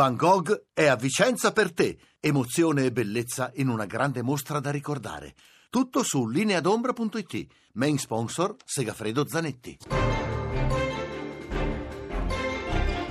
[0.00, 1.98] Van Gogh è a Vicenza per te.
[2.20, 5.34] Emozione e bellezza in una grande mostra da ricordare.
[5.68, 7.46] Tutto su lineadombra.it.
[7.74, 9.76] Main sponsor Segafredo Zanetti.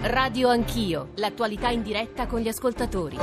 [0.02, 3.18] Radio Anch'io, l'attualità in diretta con gli ascoltatori.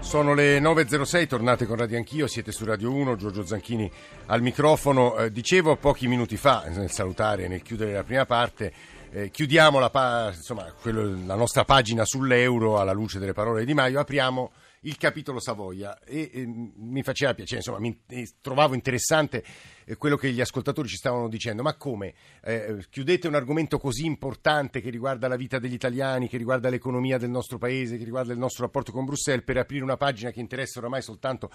[0.00, 3.90] Sono le 9.06, tornate con Radio Anch'io, siete su Radio 1, Giorgio Zanchini
[4.26, 5.16] al microfono.
[5.16, 8.72] Eh, dicevo pochi minuti fa, nel salutare e nel chiudere la prima parte,
[9.12, 13.74] eh, chiudiamo la, pa- insomma, quello, la, nostra pagina sull'euro alla luce delle parole di
[13.74, 15.98] Maio, apriamo il capitolo Savoia.
[16.04, 18.00] E, e mi faceva piacere, insomma, mi
[18.40, 19.44] trovavo interessante
[19.96, 24.80] quello che gli ascoltatori ci stavano dicendo, ma come eh, chiudete un argomento così importante
[24.80, 28.38] che riguarda la vita degli italiani, che riguarda l'economia del nostro paese, che riguarda il
[28.38, 31.50] nostro rapporto con Bruxelles, per aprire una pagina che interessa oramai soltanto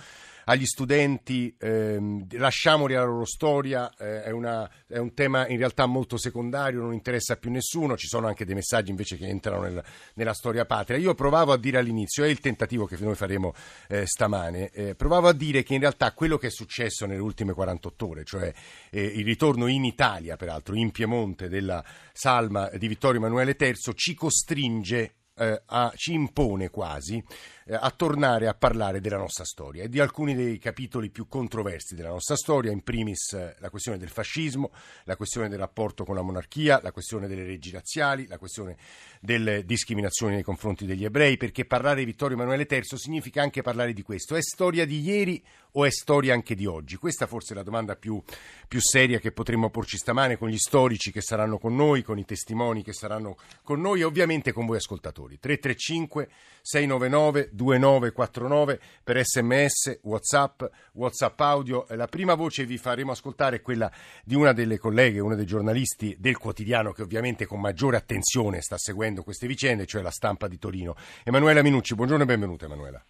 [0.45, 5.85] agli studenti, ehm, lasciamoli alla loro storia, eh, è, una, è, un tema in realtà
[5.85, 9.83] molto secondario, non interessa più nessuno, ci sono anche dei messaggi invece che entrano nel,
[10.15, 10.97] nella storia patria.
[10.97, 13.53] Io provavo a dire all'inizio, è il tentativo che noi faremo
[13.87, 17.53] eh, stamane, eh, provavo a dire che in realtà quello che è successo nelle ultime
[17.53, 18.51] 48 ore, cioè
[18.91, 24.13] eh, il ritorno in Italia, peraltro in Piemonte, della salma di Vittorio Emanuele III, ci
[24.13, 27.23] costringe eh, a, ci impone quasi
[27.67, 32.09] a tornare a parlare della nostra storia e di alcuni dei capitoli più controversi della
[32.09, 34.71] nostra storia, in primis eh, la questione del fascismo,
[35.05, 38.77] la questione del rapporto con la monarchia, la questione delle leggi razziali, la questione
[39.19, 43.93] delle discriminazioni nei confronti degli ebrei, perché parlare di Vittorio Emanuele III significa anche parlare
[43.93, 44.35] di questo.
[44.35, 46.97] È storia di ieri o è storia anche di oggi?
[46.97, 48.21] Questa forse è la domanda più,
[48.67, 52.25] più seria che potremmo porci stamane con gli storici che saranno con noi, con i
[52.25, 55.39] testimoni che saranno con noi e ovviamente con voi ascoltatori.
[55.39, 56.29] 335
[56.61, 61.85] 699 2949 per sms, whatsapp, whatsapp audio.
[61.89, 63.91] La prima voce vi faremo ascoltare è quella
[64.23, 68.77] di una delle colleghe, una dei giornalisti del quotidiano che ovviamente con maggiore attenzione sta
[68.77, 70.95] seguendo queste vicende, cioè la stampa di Torino.
[71.23, 73.03] Emanuela Minucci, buongiorno e benvenuta Emanuela.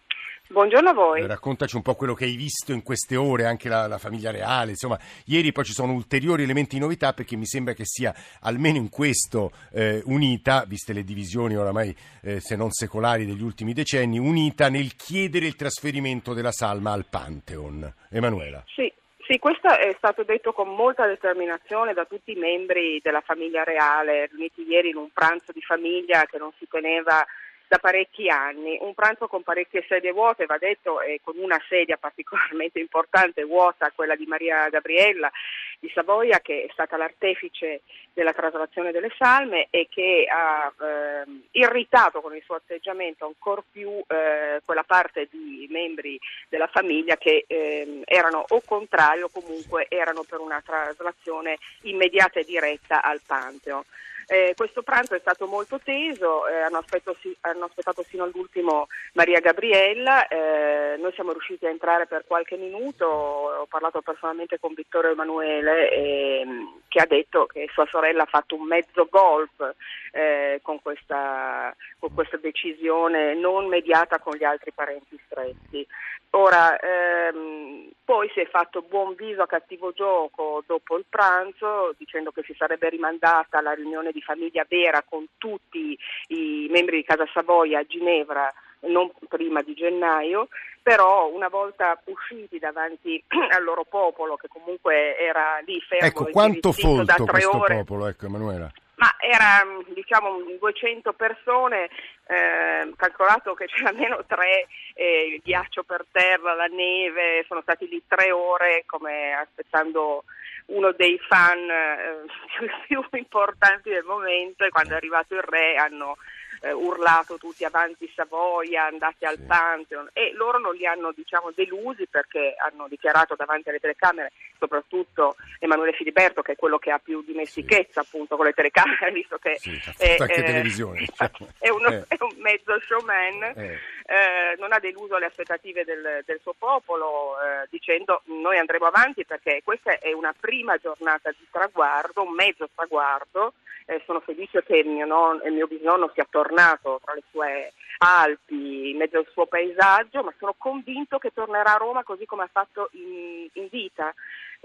[0.48, 1.22] Buongiorno a voi.
[1.22, 4.30] Eh, raccontaci un po' quello che hai visto in queste ore, anche la, la, famiglia
[4.30, 4.70] reale.
[4.70, 8.76] Insomma, ieri poi ci sono ulteriori elementi di novità perché mi sembra che sia almeno
[8.76, 14.20] in questo eh, unita, viste le divisioni oramai eh, se non secolari degli ultimi decenni,
[14.20, 17.92] unita nel chiedere il trasferimento della salma al Pantheon.
[18.10, 18.62] Emanuela.
[18.66, 18.92] Sì.
[19.28, 24.26] Sì, questo è stato detto con molta determinazione da tutti i membri della famiglia reale,
[24.26, 27.26] riuniti ieri in un pranzo di famiglia che non si teneva
[27.68, 31.96] da parecchi anni, un pranzo con parecchie sedie vuote, va detto, e con una sedia
[31.96, 35.30] particolarmente importante vuota, quella di Maria Gabriella
[35.78, 37.82] di Savoia, che è stata l'artefice
[38.12, 43.90] della traslazione delle salme e che ha eh, irritato con il suo atteggiamento ancor più
[44.06, 46.18] eh, quella parte di membri
[46.48, 52.44] della famiglia che eh, erano o contrario o comunque erano per una traslazione immediata e
[52.44, 53.82] diretta al Pantheon.
[54.28, 59.38] Eh, questo pranzo è stato molto teso, eh, hanno, aspettato, hanno, aspettato sino all'ultimo Maria
[59.38, 65.12] Gabriella, eh, noi siamo riusciti a entrare per qualche minuto, ho parlato personalmente con Vittorio
[65.12, 69.74] Emanuele ehm, che ha detto che sua sorella ha fatto un mezzo golf
[70.10, 75.86] eh, con questa, con questa decisione non mediata con gli altri parenti stretti.
[76.30, 82.30] Ora, ehm, poi si è fatto buon viso a cattivo gioco dopo il pranzo dicendo
[82.30, 85.96] che si sarebbe rimandata la riunione di famiglia vera con tutti
[86.28, 88.50] i membri di Casa Savoia a Ginevra
[88.80, 90.48] non prima di gennaio,
[90.82, 96.72] però una volta usciti davanti al loro popolo che comunque era lì fermo ecco, quanto
[96.72, 98.70] folto da tre questo ore, popolo, ecco Emanuela.
[98.96, 99.62] Ma era
[99.92, 101.90] diciamo 200 persone,
[102.28, 107.86] eh, calcolato che c'era almeno tre, eh, il ghiaccio per terra, la neve, sono stati
[107.88, 110.24] lì tre ore come aspettando
[110.66, 112.24] uno dei fan eh,
[112.86, 116.16] più importanti del momento e quando è arrivato il re hanno
[116.60, 122.06] eh, urlato tutti avanti Savoia, andati al Pantheon e loro non li hanno diciamo, delusi
[122.06, 127.22] perché hanno dichiarato davanti alle telecamere, soprattutto Emanuele Filiberto che è quello che ha più
[127.24, 128.06] dimestichezza sì.
[128.08, 131.04] appunto con le telecamere, visto che sì, è, eh, televisione.
[131.58, 132.04] È, uno, eh.
[132.08, 133.78] è, un mezzo showman, eh.
[134.06, 134.56] eh.
[134.58, 139.62] non ha deluso le aspettative del, del suo popolo eh, dicendo noi andremo avanti perché
[139.64, 143.54] questa è una prima giornata di traguardo, un mezzo traguardo
[143.86, 147.72] eh, sono felice che il mio, non, il mio bisnonno sia tornato tra le sue
[147.98, 152.42] Alpi, in mezzo al suo paesaggio, ma sono convinto che tornerà a Roma così come
[152.42, 154.12] ha fatto in, in vita.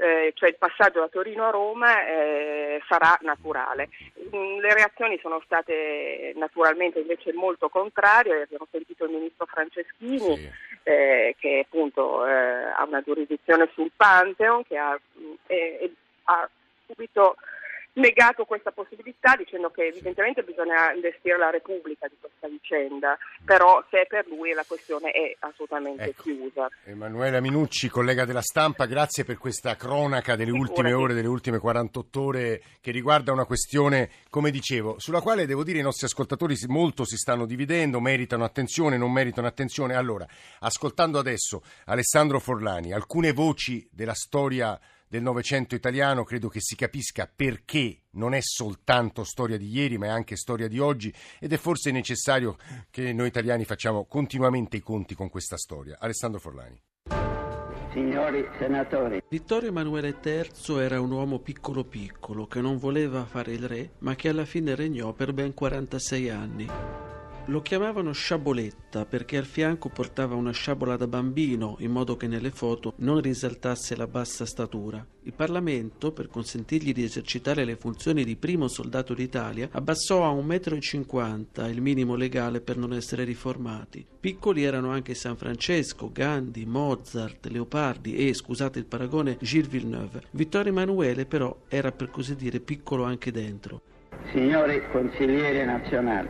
[0.02, 3.90] Eh, cioè il passaggio da Torino a Roma eh, sarà naturale.
[4.36, 10.50] Mm, le reazioni sono state naturalmente invece molto contrarie, abbiamo sentito il ministro Franceschini sì.
[10.86, 15.34] eh, che appunto eh, ha una giurisdizione sul Pantheon, che ha, mm,
[16.24, 16.50] ha
[16.88, 17.36] subito
[17.94, 24.02] negato questa possibilità dicendo che evidentemente bisogna investire la Repubblica di questa vicenda, però se
[24.02, 26.22] è per lui la questione è assolutamente Ecco.
[26.22, 26.70] chiusa.
[26.86, 32.22] Emanuela Minucci, collega della stampa, grazie per questa cronaca delle ultime ore, delle ultime 48
[32.22, 37.04] ore che riguarda una questione, come dicevo, sulla quale devo dire i nostri ascoltatori molto
[37.06, 39.96] si stanno dividendo, meritano attenzione, non meritano attenzione.
[39.96, 40.26] Allora,
[40.60, 44.80] ascoltando adesso Alessandro Forlani, alcune voci della storia
[45.12, 50.06] del Novecento italiano, credo che si capisca perché non è soltanto storia di ieri, ma
[50.06, 52.56] è anche storia di oggi ed è forse necessario
[52.90, 55.98] che noi italiani facciamo continuamente i conti con questa storia.
[56.00, 56.82] Alessandro Forlani.
[57.92, 63.68] Signori senatori, Vittorio Emanuele III era un uomo piccolo piccolo che non voleva fare il
[63.68, 67.01] re, ma che alla fine regnò per ben 46 anni.
[67.46, 72.52] Lo chiamavano sciaboletta perché al fianco portava una sciabola da bambino in modo che nelle
[72.52, 75.06] foto non risaltasse la bassa statura.
[75.24, 81.66] Il Parlamento, per consentirgli di esercitare le funzioni di primo soldato d'Italia, abbassò a 1,50
[81.66, 84.06] m il minimo legale per non essere riformati.
[84.20, 90.24] Piccoli erano anche San Francesco, Gandhi, Mozart, Leopardi e, scusate il paragone, Gilles Villeneuve.
[90.32, 93.82] Vittorio Emanuele però era per così dire piccolo anche dentro.
[94.32, 96.30] signori consiglieri nazionali,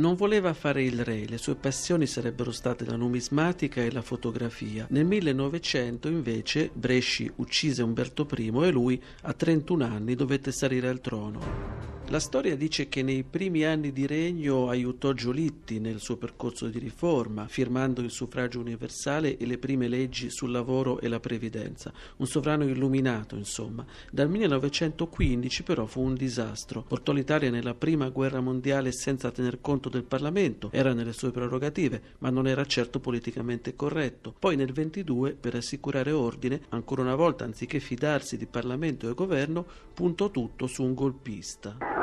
[0.00, 4.86] Non voleva fare il re, le sue passioni sarebbero state la numismatica e la fotografia.
[4.90, 11.00] Nel 1900 invece Bresci uccise Umberto I e lui a 31 anni dovette salire al
[11.00, 11.97] trono.
[12.10, 16.78] La storia dice che nei primi anni di regno aiutò Giolitti nel suo percorso di
[16.78, 21.92] riforma, firmando il suffragio universale e le prime leggi sul lavoro e la previdenza.
[22.16, 23.84] Un sovrano illuminato, insomma.
[24.10, 26.80] Dal 1915 però fu un disastro.
[26.80, 32.00] Portò l'Italia nella prima guerra mondiale senza tener conto del Parlamento, era nelle sue prerogative,
[32.20, 34.34] ma non era certo politicamente corretto.
[34.38, 39.66] Poi nel 22, per assicurare ordine, ancora una volta anziché fidarsi di Parlamento e governo,
[39.92, 41.97] puntò tutto su un golpista.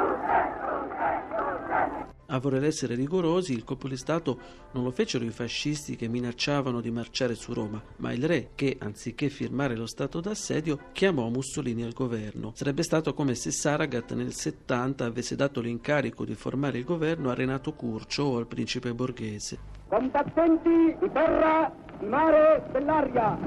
[2.27, 4.39] A voler essere rigorosi, il colpo di Stato
[4.71, 8.77] non lo fecero i fascisti che minacciavano di marciare su Roma, ma il re che,
[8.79, 12.51] anziché firmare lo stato d'assedio, chiamò Mussolini al governo.
[12.55, 17.35] Sarebbe stato come se Saragat nel 70 avesse dato l'incarico di formare il governo a
[17.35, 19.59] Renato Curcio o al principe borghese.
[19.87, 23.37] combattenti di terra, di mare, dell'aria,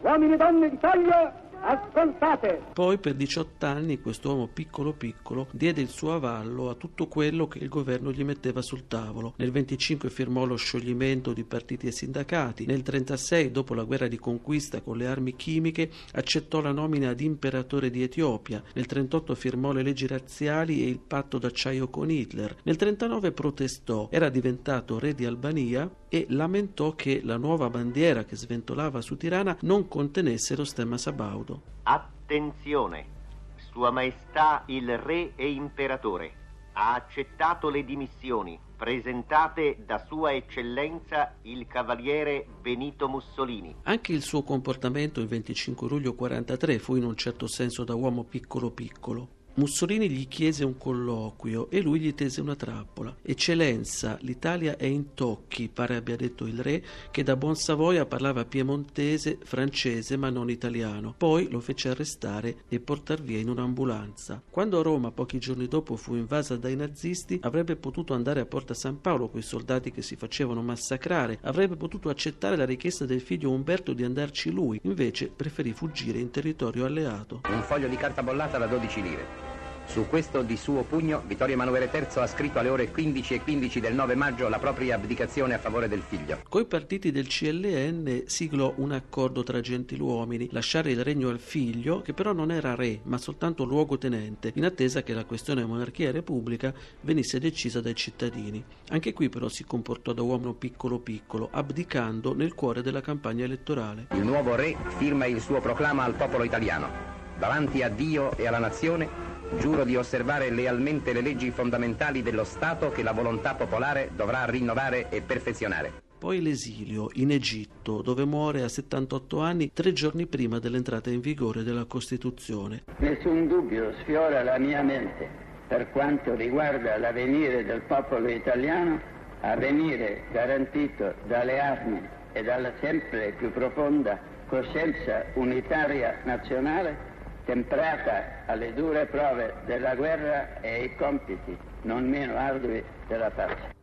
[0.00, 2.62] uomini e donne d'Italia, ascoltate!
[2.72, 7.58] Poi per 18 anni quest'uomo piccolo piccolo diede il suo avallo a tutto quello che
[7.58, 9.34] il governo gli metteva sul tavolo.
[9.36, 14.18] Nel 25 firmò lo scioglimento di partiti e sindacati, nel 36 dopo la guerra di
[14.18, 19.72] conquista con le armi chimiche accettò la nomina di imperatore di Etiopia, nel 38 firmò
[19.72, 25.14] le leggi razziali e il patto d'acciaio con Hitler, nel 39 protestò, era diventato re
[25.14, 30.64] di Albania e lamentò che la nuova bandiera che sventolava su Tirana non contenesse lo
[30.64, 31.53] stemma sabaudo.
[31.82, 33.12] Attenzione!
[33.56, 36.42] Sua Maestà il Re e Imperatore
[36.74, 43.74] ha accettato le dimissioni presentate da Sua Eccellenza il Cavaliere Benito Mussolini.
[43.84, 48.24] Anche il suo comportamento il 25 luglio 43 fu in un certo senso da uomo
[48.24, 49.42] piccolo piccolo.
[49.56, 53.14] Mussolini gli chiese un colloquio e lui gli tese una trappola.
[53.22, 58.44] Eccellenza, l'Italia è in tocchi, pare abbia detto il re, che da buon Savoia parlava
[58.44, 61.14] piemontese, francese ma non italiano.
[61.16, 64.42] Poi lo fece arrestare e portar via in un'ambulanza.
[64.50, 69.00] Quando Roma, pochi giorni dopo, fu invasa dai nazisti, avrebbe potuto andare a Porta San
[69.00, 73.52] Paolo con i soldati che si facevano massacrare, avrebbe potuto accettare la richiesta del figlio
[73.52, 77.42] Umberto di andarci lui, invece preferì fuggire in territorio alleato.
[77.48, 79.43] un foglio di carta bollata da 12 lire.
[79.86, 83.80] Su questo di suo pugno Vittorio Emanuele III ha scritto alle ore 15 e 15
[83.80, 86.40] del 9 maggio la propria abdicazione a favore del figlio.
[86.48, 92.12] Coi partiti del CLN siglò un accordo tra gentiluomini, lasciare il regno al figlio, che
[92.12, 96.74] però non era re, ma soltanto luogotenente, in attesa che la questione monarchia e repubblica
[97.02, 98.64] venisse decisa dai cittadini.
[98.88, 104.08] Anche qui però si comportò da uomo piccolo piccolo, abdicando nel cuore della campagna elettorale.
[104.12, 107.12] Il nuovo re firma il suo proclama al popolo italiano.
[107.38, 112.90] Davanti a Dio e alla nazione giuro di osservare lealmente le leggi fondamentali dello Stato
[112.90, 116.02] che la volontà popolare dovrà rinnovare e perfezionare.
[116.18, 121.62] Poi l'esilio in Egitto, dove muore a 78 anni tre giorni prima dell'entrata in vigore
[121.62, 122.84] della Costituzione.
[122.98, 125.28] nessun dubbio sfiora la mia mente
[125.68, 129.00] per quanto riguarda l'avvenire del popolo italiano,
[129.40, 132.00] avvenire garantito dalle armi
[132.32, 137.12] e dalla sempre più profonda coscienza unitaria nazionale
[137.44, 143.74] temprata alle dure prove della guerra e ai compiti non meno ardui della pace.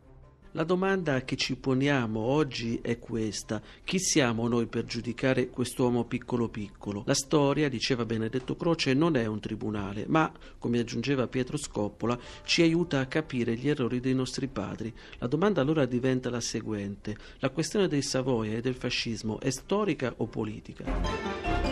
[0.54, 3.62] La domanda che ci poniamo oggi è questa.
[3.84, 7.04] Chi siamo noi per giudicare quest'uomo piccolo piccolo?
[7.06, 12.60] La storia, diceva Benedetto Croce, non è un tribunale, ma, come aggiungeva Pietro Scoppola, ci
[12.60, 14.92] aiuta a capire gli errori dei nostri padri.
[15.20, 17.16] La domanda allora diventa la seguente.
[17.38, 21.71] La questione dei Savoia e del fascismo è storica o politica?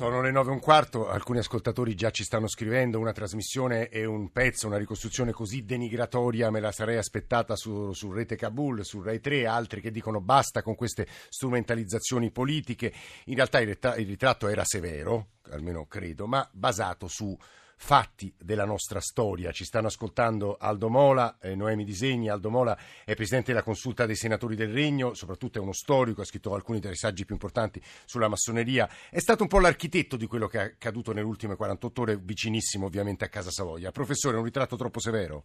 [0.00, 4.06] Sono le nove e un quarto, alcuni ascoltatori già ci stanno scrivendo, una trasmissione e
[4.06, 9.02] un pezzo, una ricostruzione così denigratoria me la sarei aspettata su, su Rete Kabul, su
[9.02, 12.94] Rai 3, altri che dicono basta con queste strumentalizzazioni politiche.
[13.26, 13.76] In realtà il,
[14.06, 17.36] ritratto era severo, almeno credo, ma basato su
[17.80, 19.52] fatti della nostra storia.
[19.52, 22.28] Ci stanno ascoltando Aldo Mola, eh, Noemi Disegni.
[22.28, 26.26] Aldo Mola è presidente della consulta dei senatori del Regno, soprattutto è uno storico, ha
[26.26, 28.86] scritto alcuni dei saggi più importanti sulla massoneria.
[29.10, 32.84] È stato un po' l'architetto di quello che è accaduto nelle ultime 48 ore, vicinissimo
[32.84, 33.90] ovviamente a Casa Savoia.
[33.90, 35.44] Professore, un ritratto troppo severo?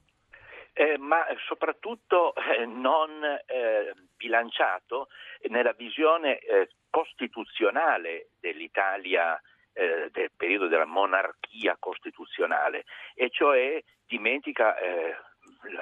[0.74, 5.08] Eh, ma soprattutto eh, non eh, bilanciato
[5.48, 9.40] nella visione eh, costituzionale dell'Italia
[9.76, 15.16] eh, del periodo della monarchia costituzionale, e cioè dimentica eh,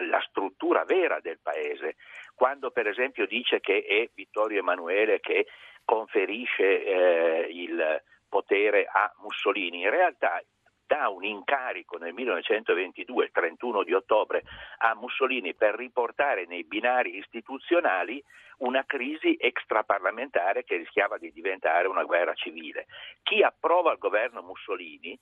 [0.09, 1.95] la struttura vera del paese.
[2.33, 5.45] Quando per esempio dice che è Vittorio Emanuele che
[5.85, 10.41] conferisce eh, il potere a Mussolini, in realtà
[10.85, 14.43] dà un incarico nel 1922, il 31 di ottobre,
[14.79, 18.23] a Mussolini per riportare nei binari istituzionali
[18.57, 22.85] una crisi extraparlamentare che rischiava di diventare una guerra civile.
[23.23, 25.17] Chi approva il governo Mussolini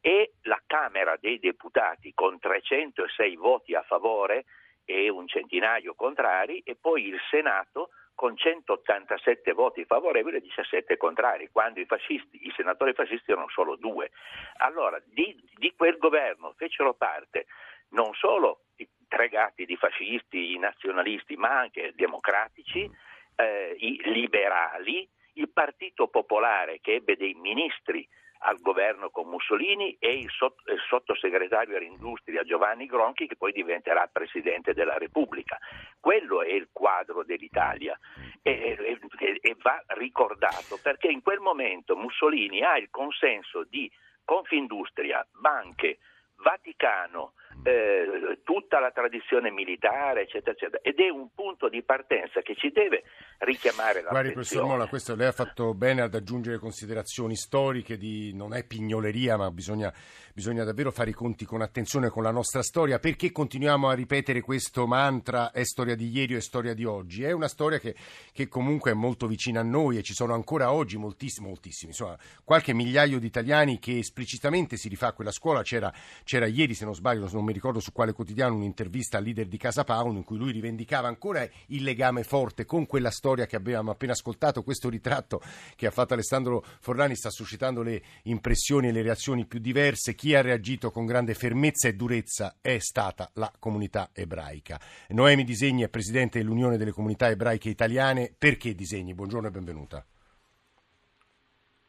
[0.00, 4.44] è la Camera dei Deputati con 306 voti a favore
[4.84, 11.50] e un centinaio contrari e poi il Senato con 187 voti favorevoli e 17 contrari,
[11.52, 14.10] quando i, fascisti, i senatori fascisti erano solo due.
[14.56, 17.46] Allora, di, di quel governo fecero parte
[17.90, 22.90] non solo i tre gatti di fascisti, i nazionalisti, ma anche democratici,
[23.36, 28.08] eh, i liberali, il Partito Popolare che ebbe dei ministri
[28.40, 34.08] al governo con Mussolini e il, sott- il sottosegretario all'industria Giovanni Gronchi che poi diventerà
[34.12, 35.58] Presidente della Repubblica.
[36.00, 37.98] Quello è il quadro dell'Italia
[38.42, 43.90] e, e, e va ricordato perché in quel momento Mussolini ha il consenso di
[44.24, 45.98] Confindustria, banche,
[46.36, 47.32] Vaticano,
[47.62, 50.80] eh, tutta la tradizione militare, eccetera, eccetera.
[50.82, 53.02] Ed è un punto di partenza che ci deve
[53.38, 58.32] richiamare la Guardi, professor Mola, questo lei ha fatto bene ad aggiungere considerazioni storiche, di,
[58.34, 59.92] non è pignoleria, ma bisogna,
[60.32, 62.98] bisogna davvero fare i conti con attenzione con la nostra storia.
[62.98, 67.24] Perché continuiamo a ripetere questo mantra, è storia di ieri o è storia di oggi?
[67.24, 67.94] È una storia che,
[68.32, 72.16] che comunque è molto vicina a noi e ci sono ancora oggi moltissimi, moltissimi, insomma,
[72.44, 75.62] qualche migliaio di italiani che esplicitamente si rifà a quella scuola.
[75.62, 75.92] C'era,
[76.24, 79.56] c'era ieri, se non sbaglio, non mi ricordo su quale quotidiano, un'intervista al leader di
[79.56, 83.90] Casa Pound in cui lui rivendicava ancora il legame forte con quella storia che abbiamo
[83.90, 84.62] appena ascoltato.
[84.62, 85.40] Questo ritratto
[85.76, 90.14] che ha fatto Alessandro Forlani sta suscitando le impressioni e le reazioni più diverse.
[90.14, 94.80] Chi ha reagito con grande fermezza e durezza è stata la comunità ebraica.
[95.08, 98.34] Noemi Disegni è presidente dell'Unione delle Comunità Ebraiche Italiane.
[98.36, 99.14] Perché Disegni?
[99.14, 100.04] Buongiorno e benvenuta.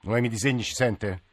[0.01, 1.23] Noemi Disegni ci sente?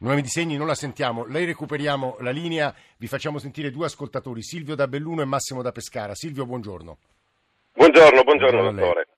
[0.00, 4.76] Noemi Disegni non la sentiamo, lei recuperiamo la linea, vi facciamo sentire due ascoltatori, Silvio
[4.76, 6.14] da Belluno e Massimo da Pescara.
[6.14, 6.98] Silvio, buongiorno.
[7.74, 9.08] Buongiorno, buongiorno, buongiorno dottore.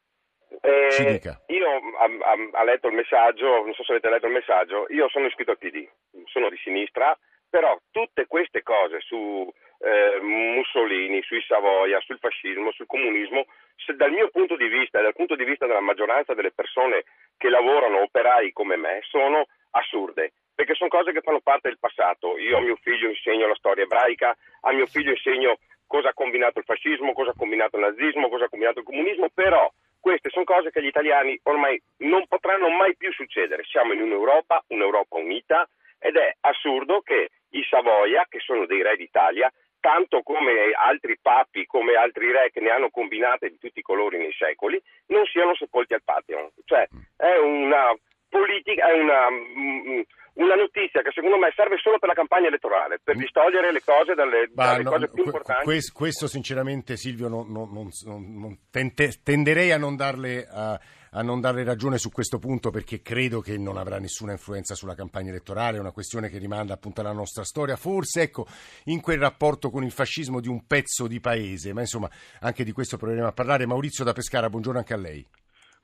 [0.62, 1.38] Eh, Ci dica.
[1.48, 5.50] Io ha letto il messaggio, non so se avete letto il messaggio, io sono iscritto
[5.50, 5.86] al PD,
[6.32, 7.12] sono di sinistra,
[7.50, 13.44] però tutte queste cose su eh, Mussolini, sui Savoia, sul fascismo, sul comunismo,
[13.76, 17.04] se dal mio punto di vista e dal punto di vista della maggioranza delle persone
[17.36, 22.36] che lavorano, operai come me, sono assurde perché sono cose che fanno parte del passato.
[22.36, 26.58] Io a mio figlio insegno la storia ebraica, a mio figlio insegno cosa ha combinato
[26.58, 30.44] il fascismo, cosa ha combinato il nazismo, cosa ha combinato il comunismo, però queste sono
[30.44, 33.64] cose che gli italiani ormai non potranno mai più succedere.
[33.64, 35.66] Siamo in un'Europa, un'Europa unita
[35.98, 39.50] ed è assurdo che i Savoia, che sono dei re d'Italia,
[39.80, 44.18] tanto come altri papi, come altri re che ne hanno combinate di tutti i colori
[44.18, 46.50] nei secoli, non siano sepolti al Pantheon.
[46.66, 46.86] Cioè
[47.16, 47.96] è una
[48.30, 50.00] politica, è una mm,
[50.34, 53.20] una notizia che secondo me serve solo per la campagna elettorale, per mm.
[53.20, 55.64] distogliere le cose dalle, dalle no, cose più importanti.
[55.64, 61.40] Questo, questo sinceramente Silvio non, non, non, tente, tenderei a non, darle, a, a non
[61.40, 65.76] darle ragione su questo punto perché credo che non avrà nessuna influenza sulla campagna elettorale,
[65.76, 68.46] è una questione che rimanda appunto alla nostra storia, forse ecco
[68.84, 72.08] in quel rapporto con il fascismo di un pezzo di paese, ma insomma
[72.40, 73.66] anche di questo proveremo a parlare.
[73.66, 75.26] Maurizio da Pescara, buongiorno anche a lei.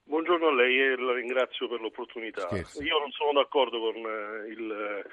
[0.08, 2.42] Buongiorno a lei e la ringrazio per l'opportunità.
[2.42, 2.80] Scherzo.
[2.80, 5.04] Io non sono d'accordo con eh, il,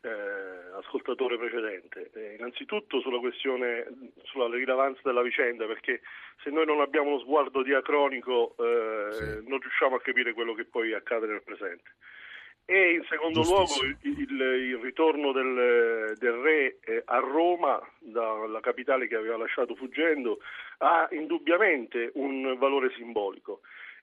[0.00, 2.10] eh, ascoltatore precedente.
[2.14, 3.86] Eh, innanzitutto sulla questione,
[4.22, 6.00] sulla rilevanza della vicenda, perché
[6.42, 9.24] se noi non abbiamo uno sguardo diacronico eh, sì.
[9.46, 11.96] non riusciamo a capire quello che poi accade nel presente.
[12.64, 18.60] E in secondo luogo il, il, il ritorno del, del re eh, a Roma, dalla
[18.60, 20.38] capitale che aveva lasciato fuggendo,
[20.78, 23.60] ha indubbiamente un valore simbolico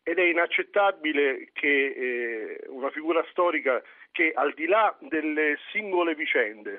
[0.07, 3.81] ed è inaccettabile che eh, una figura storica
[4.12, 6.77] che al di là delle singole vicende,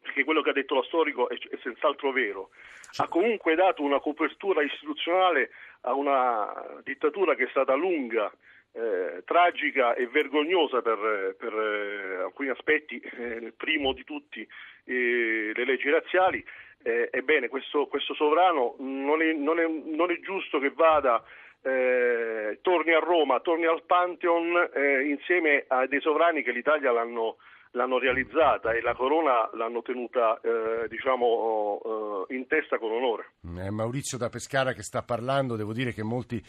[0.00, 2.50] perché quello che ha detto lo storico è, è senz'altro vero,
[2.98, 5.50] ha comunque dato una copertura istituzionale
[5.80, 8.32] a una dittatura che è stata lunga,
[8.74, 14.46] eh, tragica e vergognosa per, per eh, alcuni aspetti, eh, primo di tutti
[14.84, 16.44] eh, le leggi razziali,
[16.84, 21.22] eh, ebbene questo, questo sovrano non è, non, è, non è, giusto che vada,
[21.62, 24.70] eh, torni a Roma, torni al Pantheon
[25.06, 27.36] insieme a dei sovrani che l'Italia l'hanno,
[27.72, 30.40] l'hanno realizzata e la corona l'hanno tenuta
[30.88, 33.32] diciamo, in testa con onore.
[33.42, 36.42] È Maurizio da Pescara che sta parlando, devo dire che molti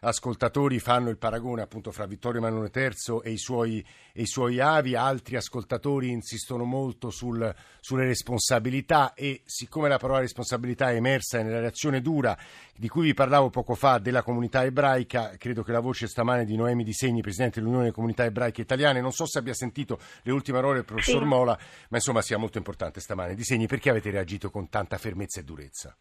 [0.00, 4.60] ascoltatori fanno il paragone appunto fra Vittorio Emanuele III e i suoi, e i suoi
[4.60, 11.42] avi, altri ascoltatori insistono molto sul, sulle responsabilità e siccome la parola responsabilità è emersa
[11.42, 12.36] nella reazione dura
[12.76, 16.56] di cui vi parlavo poco fa della comunità ebraica, credo che la voce stamane di
[16.56, 20.32] Noemi Di Segni, Presidente dell'Unione delle Comunità Ebraiche Italiane, non so se abbia sentito le
[20.32, 21.28] ultime parole del professor sì.
[21.28, 23.34] Mola, ma insomma sia molto importante stamane.
[23.34, 25.96] Di Segni, perché avete reagito con tanta fermezza e durezza?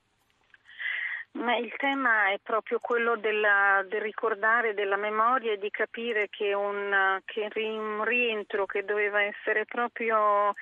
[1.37, 6.53] Ma il tema è proprio quello della, del ricordare della memoria e di capire che
[6.53, 10.55] un, che un rientro che doveva essere proprio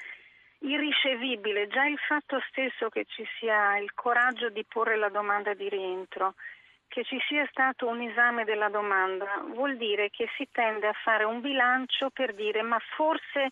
[0.59, 5.69] irricevibile, già il fatto stesso che ci sia il coraggio di porre la domanda di
[5.69, 6.33] rientro,
[6.89, 11.23] che ci sia stato un esame della domanda, vuol dire che si tende a fare
[11.23, 13.49] un bilancio per dire ma forse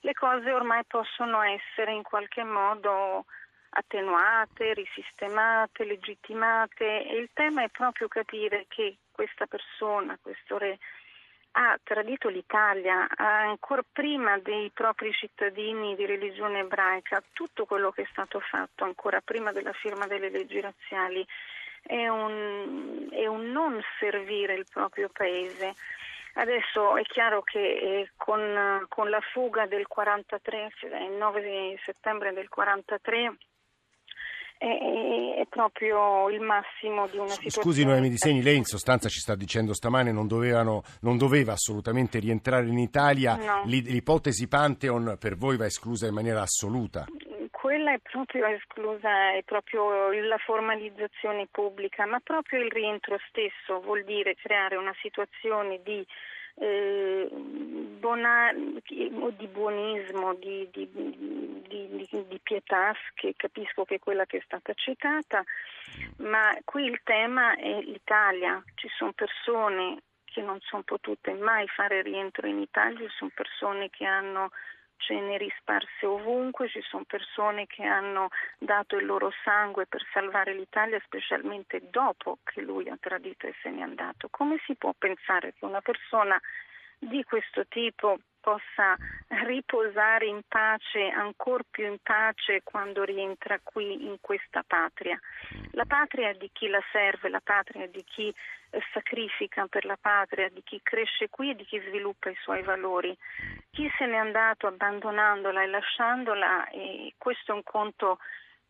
[0.00, 3.24] le cose ormai possono essere in qualche modo
[3.70, 10.78] attenuate, risistemate, legittimate e il tema è proprio capire che questa persona, questo re,
[11.52, 18.08] ha tradito l'Italia ancora prima dei propri cittadini di religione ebraica, tutto quello che è
[18.10, 21.26] stato fatto ancora prima della firma delle leggi razziali
[21.82, 25.74] è un, è un non servire il proprio paese.
[26.34, 32.48] Adesso è chiaro che eh, con, con, la fuga del 43, il 9 settembre del
[32.48, 33.36] 43,
[34.58, 37.66] è, è, proprio il massimo di una situazione.
[37.66, 41.52] Scusi Noemi Di Segni, lei in sostanza ci sta dicendo stamane non, dovevano, non doveva
[41.52, 43.62] assolutamente rientrare in Italia, no.
[43.64, 47.06] l'ipotesi Pantheon per voi va esclusa in maniera assoluta?
[47.50, 54.04] Quella è proprio esclusa, è proprio la formalizzazione pubblica, ma proprio il rientro stesso vuol
[54.04, 56.06] dire creare una situazione di
[56.60, 57.28] eh,
[57.98, 64.42] bona, di buonismo, di, di, di, di, pietà, che capisco che è quella che è
[64.44, 65.44] stata citata,
[66.18, 68.62] ma qui il tema è l'Italia.
[68.74, 74.04] Ci sono persone che non sono potute mai fare rientro in Italia, sono persone che
[74.04, 74.50] hanno
[74.98, 81.00] ceneri sparse ovunque, ci sono persone che hanno dato il loro sangue per salvare l'Italia,
[81.04, 84.28] specialmente dopo che lui ha tradito e se n'è andato.
[84.30, 86.38] Come si può pensare che una persona
[86.98, 88.96] di questo tipo possa
[89.44, 95.18] riposare in pace, ancora più in pace quando rientra qui in questa patria.
[95.72, 98.28] La patria è di chi la serve, la patria è di chi
[98.70, 102.62] eh, sacrifica per la patria, di chi cresce qui e di chi sviluppa i suoi
[102.62, 103.16] valori.
[103.78, 108.18] Chi se n'è andato abbandonandola e lasciandola, eh, questo è un conto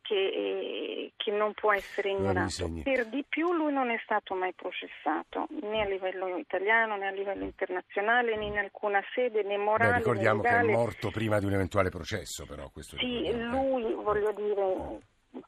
[0.03, 2.71] che, eh, che, non può essere ignorato.
[2.83, 7.11] Per di più lui non è stato mai processato né a livello italiano né a
[7.11, 9.93] livello internazionale né in alcuna sede né morale.
[9.93, 13.91] Beh, ricordiamo né che è morto prima di un eventuale processo, però questo Sì, lui
[13.95, 15.01] voglio dire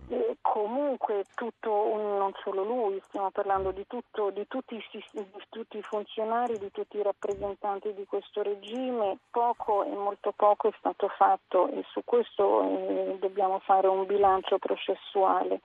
[0.09, 4.77] e comunque tutto, non solo lui, stiamo parlando di, tutto, di, tutti,
[5.13, 10.69] di, tutti, i funzionari, di tutti i rappresentanti di questo regime, poco e molto poco
[10.69, 15.61] è stato fatto e su questo eh, dobbiamo fare un bilancio processuale.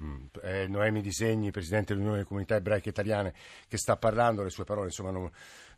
[0.00, 3.34] Mm, eh, Noemi Disegni, Presidente dell'Unione delle Comunità Ebraiche Italiane,
[3.68, 5.30] che sta parlando, le sue parole insomma, non,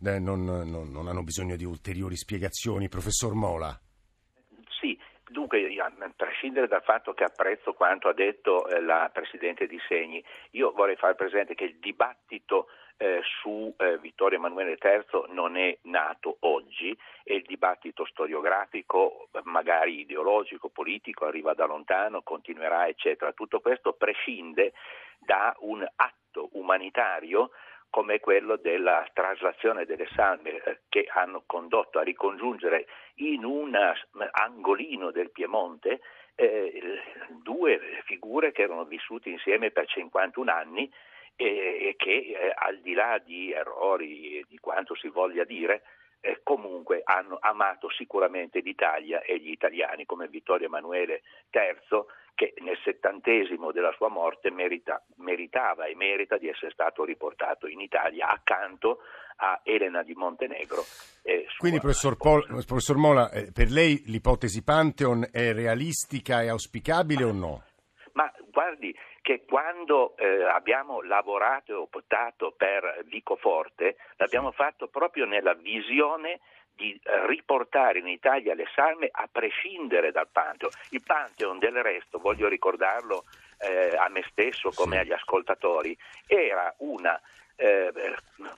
[0.04, 2.88] eh, non, non, non hanno bisogno di ulteriori spiegazioni.
[2.88, 3.78] Professor Mola.
[5.48, 10.22] Dunque, a prescindere dal fatto che apprezzo quanto ha detto eh, la Presidente di Segni,
[10.50, 15.74] io vorrei fare presente che il dibattito eh, su eh, Vittorio Emanuele III non è
[15.84, 23.32] nato oggi e il dibattito storiografico, magari ideologico, politico, arriva da lontano, continuerà, eccetera.
[23.32, 24.74] Tutto questo prescinde
[25.18, 27.52] da un atto umanitario
[27.90, 33.76] come quello della traslazione delle salme eh, che hanno condotto a ricongiungere in un
[34.32, 36.00] angolino del Piemonte
[36.34, 37.00] eh,
[37.42, 40.90] due figure che erano vissute insieme per 51 anni
[41.34, 45.82] e, che eh, al di là di errori e di quanto si voglia dire,
[46.20, 52.04] eh, comunque hanno amato sicuramente l'Italia e gli italiani, come Vittorio Emanuele III,
[52.34, 57.80] che nel settantesimo della sua morte merita, meritava e merita di essere stato riportato in
[57.80, 59.00] Italia accanto
[59.38, 60.82] a Elena di Montenegro.
[61.58, 67.32] Quindi, professor, Pol, professor Mola, eh, per lei l'ipotesi Pantheon è realistica e auspicabile o
[67.32, 67.62] no?
[68.12, 68.94] Ma guardi,
[69.28, 76.40] che quando eh, abbiamo lavorato e optato per Vicoforte l'abbiamo fatto proprio nella visione
[76.74, 80.72] di eh, riportare in Italia le salme a prescindere dal Pantheon.
[80.92, 83.24] Il Pantheon del resto, voglio ricordarlo
[83.58, 85.02] eh, a me stesso come sì.
[85.02, 85.94] agli ascoltatori,
[86.26, 87.20] era una
[87.58, 87.92] eh,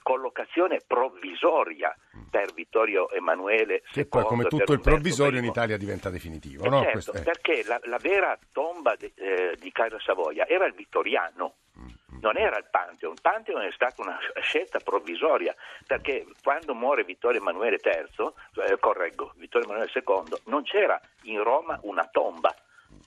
[0.03, 1.97] collocazione provvisoria
[2.31, 3.93] per Vittorio Emanuele II.
[3.93, 6.69] Che poi come tutto il provvisorio in Italia diventa definitivo.
[6.69, 6.83] No?
[6.83, 11.55] Certo, Questo, perché la, la, vera tomba de, eh, di Casa Savoia era il vittoriano.
[11.79, 12.21] Mm-hmm.
[12.21, 15.55] Non era il Pantheon, il Pantheon è stata una scelta provvisoria
[15.87, 18.33] perché quando muore Vittorio Emanuele III,
[18.67, 22.55] eh, correggo, Vittorio Emanuele II, non c'era in Roma una tomba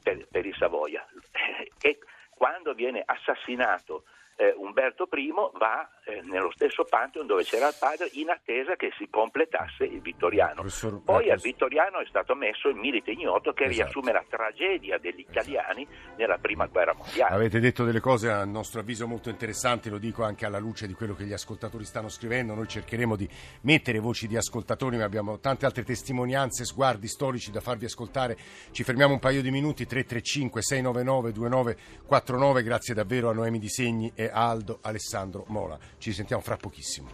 [0.01, 1.05] per, per il Savoia
[1.79, 7.75] e quando viene assassinato eh, Umberto I va eh, nello stesso Pantheon dove c'era il
[7.79, 10.55] padre in attesa che si completasse il vittoriano.
[10.55, 13.83] Professor, Poi al vittoriano è stato messo il milite ignoto che esatto.
[13.83, 17.35] riassume la tragedia degli italiani nella prima guerra mondiale.
[17.35, 20.93] Avete detto delle cose a nostro avviso molto interessanti, lo dico anche alla luce di
[20.93, 22.53] quello che gli ascoltatori stanno scrivendo.
[22.53, 23.29] Noi cercheremo di
[23.61, 28.37] mettere voci di ascoltatori, ma abbiamo tante altre testimonianze, sguardi storici da farvi ascoltare.
[28.71, 34.11] Ci fermiamo un paio di minuti, 335 699 2949, grazie davvero a Noemi Di Segni
[34.23, 35.77] e Aldo Alessandro Mola.
[35.97, 37.09] Ci sentiamo fra pochissimo.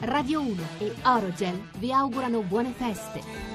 [0.00, 3.49] Radio 1 e Orogel vi augurano buone feste.